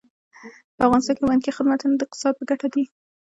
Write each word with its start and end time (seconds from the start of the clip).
په 0.75 0.81
افغانستان 0.87 1.15
کې 1.17 1.27
بانکي 1.29 1.51
خدمتونه 1.57 1.93
د 1.95 2.01
اقتصاد 2.07 2.33
په 2.37 2.43
ګټه 2.49 2.67
دي. 2.73 2.83